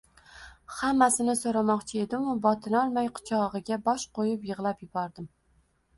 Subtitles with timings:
[0.75, 5.29] Hammasini so`ramoqchi edim-u, botinolmay, quchog`iga bosh qo`yib yig`lab yubordim